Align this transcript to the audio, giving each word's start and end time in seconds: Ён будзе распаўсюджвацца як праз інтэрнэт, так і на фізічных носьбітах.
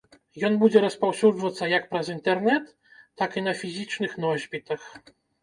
Ён 0.47 0.53
будзе 0.61 0.79
распаўсюджвацца 0.85 1.69
як 1.73 1.85
праз 1.91 2.09
інтэрнэт, 2.15 2.73
так 3.23 3.37
і 3.39 3.45
на 3.49 3.53
фізічных 3.61 4.19
носьбітах. 4.27 4.91